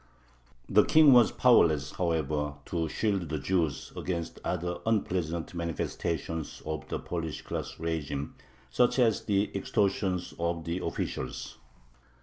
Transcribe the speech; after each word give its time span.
The 0.67 0.83
King 0.83 1.13
was 1.13 1.31
powerless, 1.31 1.91
however, 1.91 2.55
to 2.65 2.89
shield 2.89 3.29
the 3.29 3.37
Jews 3.37 3.93
against 3.95 4.39
other 4.43 4.79
unpleasant 4.83 5.53
manifestations 5.53 6.59
of 6.65 6.87
the 6.87 6.97
Polish 6.97 7.43
class 7.43 7.75
régime, 7.75 8.31
such 8.71 8.97
as 8.97 9.23
the 9.25 9.55
extortions 9.55 10.33
of 10.39 10.63
the 10.65 10.79
officials. 10.79 11.59